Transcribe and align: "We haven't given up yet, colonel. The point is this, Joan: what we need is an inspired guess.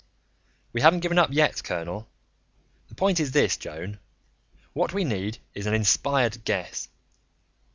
"We 0.73 0.81
haven't 0.81 1.01
given 1.01 1.19
up 1.19 1.29
yet, 1.31 1.63
colonel. 1.63 2.07
The 2.87 2.95
point 2.95 3.19
is 3.19 3.33
this, 3.33 3.55
Joan: 3.55 3.99
what 4.73 4.95
we 4.95 5.03
need 5.03 5.37
is 5.53 5.67
an 5.67 5.75
inspired 5.75 6.43
guess. 6.43 6.87